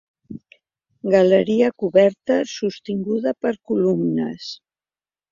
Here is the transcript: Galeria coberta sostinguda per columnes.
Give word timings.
Galeria 1.15 1.67
coberta 1.83 2.37
sostinguda 2.55 3.33
per 3.47 3.53
columnes. 3.73 4.49